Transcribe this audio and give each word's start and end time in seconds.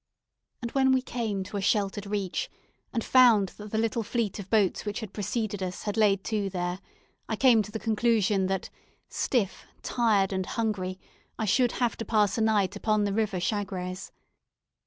And 0.63 0.71
when 0.71 0.93
we 0.93 1.03
came 1.03 1.43
to 1.43 1.57
a 1.57 1.61
sheltered 1.61 2.07
reach, 2.07 2.49
and 2.91 3.03
found 3.03 3.49
that 3.57 3.69
the 3.69 3.77
little 3.77 4.01
fleet 4.01 4.39
of 4.39 4.49
boats 4.49 4.83
which 4.83 4.99
had 4.99 5.13
preceded 5.13 5.61
us 5.61 5.83
had 5.83 5.95
laid 5.95 6.23
to 6.23 6.49
there, 6.49 6.79
I 7.29 7.35
came 7.35 7.61
to 7.61 7.71
the 7.71 7.77
conclusion 7.77 8.47
that, 8.47 8.71
stiff, 9.09 9.67
tired, 9.83 10.33
and 10.33 10.47
hungry, 10.47 10.99
I 11.37 11.45
should 11.45 11.73
have 11.73 11.95
to 11.97 12.05
pass 12.05 12.35
a 12.35 12.41
night 12.41 12.75
upon 12.75 13.03
the 13.03 13.13
river 13.13 13.39
Chagres. 13.39 14.11